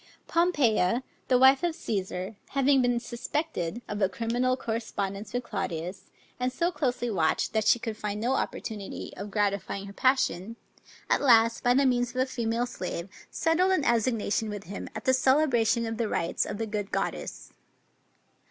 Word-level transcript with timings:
Pompeia, 0.25 1.03
the 1.27 1.37
wife 1.37 1.61
of 1.61 1.75
Cæsar, 1.75 2.35
having 2.55 2.81
been 2.81 2.99
suspected 2.99 3.83
of 3.87 4.01
a 4.01 4.09
criminal 4.09 4.57
correspondence 4.57 5.31
with 5.31 5.43
Claudius, 5.43 6.09
and 6.39 6.51
so 6.51 6.71
closely 6.71 7.11
watched 7.11 7.53
that 7.53 7.65
she 7.67 7.77
could 7.77 7.95
find 7.95 8.19
no 8.19 8.33
opportunity 8.33 9.13
of 9.15 9.29
gratifying 9.29 9.85
her 9.85 9.93
passion, 9.93 10.55
at 11.07 11.21
last, 11.21 11.63
by 11.63 11.75
the 11.75 11.85
means 11.85 12.09
of 12.15 12.15
a 12.15 12.25
female 12.25 12.65
slave, 12.65 13.09
settled 13.29 13.69
an 13.73 13.85
assignation 13.85 14.49
with 14.49 14.63
him 14.63 14.89
at 14.95 15.05
the 15.05 15.13
celebration 15.13 15.85
of 15.85 15.97
the 15.97 16.09
rites 16.09 16.47
of 16.47 16.57
the 16.57 16.65
good 16.65 16.91
goddess. 16.91 17.53